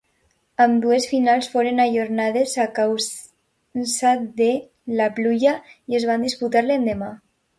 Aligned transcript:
Ambdues 0.63 1.03
finals 1.09 1.49
foren 1.55 1.81
ajornades 1.83 2.55
a 2.63 2.65
causa 2.79 4.09
de 4.41 4.49
la 5.01 5.09
pluja 5.19 5.55
i 5.93 6.01
es 6.01 6.09
van 6.13 6.29
disputar 6.29 6.67
l'endemà. 6.69 7.13